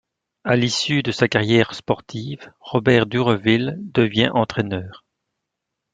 [0.43, 5.05] À l'issue de sa carrière sportive, Robert Dureville devient entraîneur.